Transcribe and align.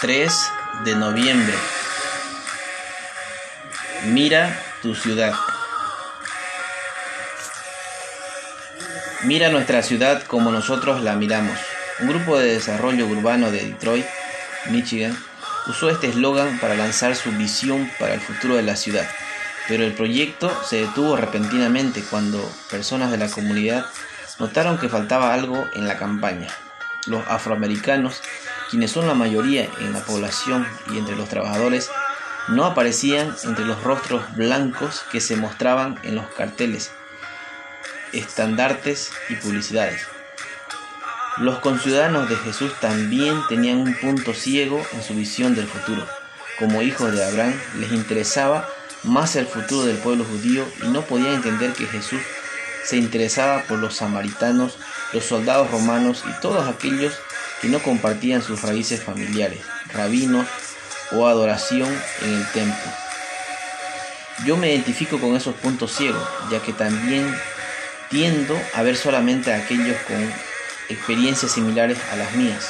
3 0.00 0.32
de 0.84 0.96
noviembre. 0.96 1.54
Mira 4.06 4.60
tu 4.82 4.94
ciudad. 4.94 5.32
Mira 9.22 9.48
nuestra 9.50 9.82
ciudad 9.82 10.22
como 10.24 10.50
nosotros 10.50 11.02
la 11.02 11.14
miramos. 11.14 11.58
Un 12.00 12.08
grupo 12.08 12.38
de 12.38 12.52
desarrollo 12.52 13.06
urbano 13.06 13.50
de 13.50 13.64
Detroit, 13.64 14.06
Michigan, 14.70 15.16
usó 15.66 15.88
este 15.88 16.08
eslogan 16.08 16.58
para 16.58 16.74
lanzar 16.74 17.14
su 17.16 17.30
visión 17.32 17.90
para 17.98 18.14
el 18.14 18.20
futuro 18.20 18.56
de 18.56 18.62
la 18.62 18.76
ciudad. 18.76 19.08
Pero 19.68 19.84
el 19.84 19.94
proyecto 19.94 20.52
se 20.64 20.80
detuvo 20.80 21.16
repentinamente 21.16 22.02
cuando 22.02 22.52
personas 22.70 23.10
de 23.10 23.18
la 23.18 23.28
comunidad 23.28 23.86
notaron 24.38 24.76
que 24.76 24.88
faltaba 24.88 25.32
algo 25.32 25.66
en 25.74 25.86
la 25.86 25.96
campaña. 25.96 26.48
Los 27.06 27.26
afroamericanos, 27.28 28.20
quienes 28.74 28.90
son 28.90 29.06
la 29.06 29.14
mayoría 29.14 29.70
en 29.78 29.92
la 29.92 30.00
población 30.00 30.66
y 30.92 30.98
entre 30.98 31.14
los 31.14 31.28
trabajadores, 31.28 31.92
no 32.48 32.64
aparecían 32.64 33.32
entre 33.44 33.64
los 33.64 33.80
rostros 33.84 34.24
blancos 34.34 35.04
que 35.12 35.20
se 35.20 35.36
mostraban 35.36 35.96
en 36.02 36.16
los 36.16 36.26
carteles, 36.34 36.90
estandartes 38.12 39.12
y 39.28 39.36
publicidades. 39.36 40.00
Los 41.36 41.60
conciudadanos 41.60 42.28
de 42.28 42.34
Jesús 42.34 42.72
también 42.80 43.40
tenían 43.48 43.78
un 43.78 43.94
punto 43.94 44.34
ciego 44.34 44.84
en 44.92 45.04
su 45.04 45.14
visión 45.14 45.54
del 45.54 45.68
futuro. 45.68 46.04
Como 46.58 46.82
hijos 46.82 47.12
de 47.12 47.24
Abraham, 47.24 47.54
les 47.78 47.92
interesaba 47.92 48.68
más 49.04 49.36
el 49.36 49.46
futuro 49.46 49.86
del 49.86 49.98
pueblo 49.98 50.24
judío 50.24 50.66
y 50.82 50.88
no 50.88 51.02
podían 51.02 51.34
entender 51.34 51.74
que 51.74 51.86
Jesús 51.86 52.20
se 52.84 52.96
interesaba 52.96 53.62
por 53.68 53.78
los 53.78 53.94
samaritanos, 53.94 54.78
los 55.12 55.24
soldados 55.24 55.70
romanos 55.70 56.24
y 56.28 56.40
todos 56.40 56.66
aquellos 56.66 57.16
que 57.64 57.70
no 57.70 57.82
compartían 57.82 58.42
sus 58.42 58.60
raíces 58.60 59.02
familiares, 59.02 59.60
rabinos 59.94 60.46
o 61.12 61.26
adoración 61.26 61.88
en 62.20 62.34
el 62.34 62.46
templo. 62.52 62.92
Yo 64.44 64.58
me 64.58 64.70
identifico 64.70 65.18
con 65.18 65.34
esos 65.34 65.54
puntos 65.54 65.96
ciegos, 65.96 66.22
ya 66.50 66.60
que 66.60 66.74
también 66.74 67.34
tiendo 68.10 68.54
a 68.74 68.82
ver 68.82 68.96
solamente 68.96 69.50
a 69.50 69.56
aquellos 69.56 69.96
con 70.06 70.30
experiencias 70.90 71.52
similares 71.52 71.96
a 72.12 72.16
las 72.16 72.34
mías, 72.34 72.68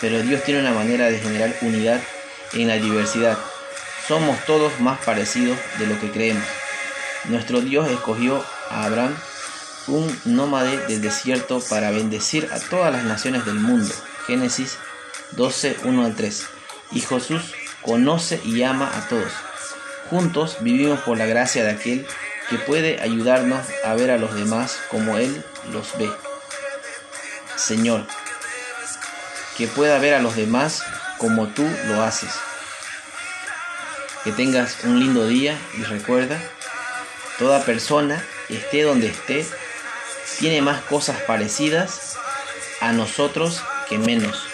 pero 0.00 0.22
Dios 0.22 0.42
tiene 0.42 0.60
una 0.60 0.72
manera 0.72 1.10
de 1.10 1.18
generar 1.18 1.54
unidad 1.60 2.00
en 2.54 2.68
la 2.68 2.76
diversidad. 2.76 3.36
Somos 4.08 4.42
todos 4.46 4.80
más 4.80 5.00
parecidos 5.04 5.58
de 5.78 5.86
lo 5.86 6.00
que 6.00 6.10
creemos. 6.10 6.44
Nuestro 7.24 7.60
Dios 7.60 7.90
escogió 7.90 8.42
a 8.70 8.86
Abraham, 8.86 9.14
un 9.90 10.20
nómade 10.24 10.76
del 10.86 11.02
desierto, 11.02 11.60
para 11.68 11.90
bendecir 11.90 12.48
a 12.52 12.58
todas 12.58 12.92
las 12.92 13.04
naciones 13.04 13.44
del 13.44 13.56
mundo. 13.56 13.94
Génesis 14.26 14.78
12, 15.32 15.76
1 15.84 16.04
al 16.04 16.14
3. 16.14 16.46
Y 16.92 17.00
Jesús 17.00 17.54
conoce 17.82 18.40
y 18.44 18.62
ama 18.62 18.90
a 18.96 19.08
todos. 19.08 19.32
Juntos 20.08 20.58
vivimos 20.60 21.00
por 21.00 21.18
la 21.18 21.26
gracia 21.26 21.64
de 21.64 21.70
aquel 21.70 22.06
que 22.48 22.58
puede 22.58 23.00
ayudarnos 23.00 23.64
a 23.84 23.94
ver 23.94 24.10
a 24.10 24.18
los 24.18 24.34
demás 24.34 24.78
como 24.90 25.18
Él 25.18 25.44
los 25.72 25.96
ve. 25.98 26.10
Señor, 27.56 28.06
que 29.56 29.68
pueda 29.68 29.98
ver 29.98 30.14
a 30.14 30.20
los 30.20 30.36
demás 30.36 30.82
como 31.18 31.48
tú 31.48 31.68
lo 31.86 32.02
haces. 32.02 32.30
Que 34.24 34.32
tengas 34.32 34.84
un 34.84 34.98
lindo 34.98 35.26
día 35.26 35.56
y 35.78 35.82
recuerda, 35.84 36.40
toda 37.38 37.64
persona, 37.64 38.24
esté 38.48 38.82
donde 38.82 39.08
esté, 39.08 39.46
tiene 40.38 40.62
más 40.62 40.82
cosas 40.82 41.18
parecidas 41.26 42.16
a 42.80 42.92
nosotros 42.92 43.62
que 43.88 43.98
menos. 43.98 44.49